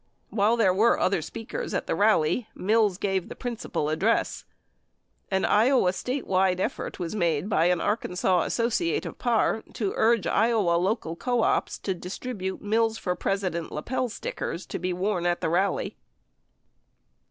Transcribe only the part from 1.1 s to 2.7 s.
speakers at the rally,